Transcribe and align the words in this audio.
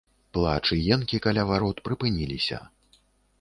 Плач 0.35 0.63
і 0.75 0.77
енкі 0.95 1.19
каля 1.25 1.43
варот 1.51 1.83
прыпыніліся. 1.91 2.61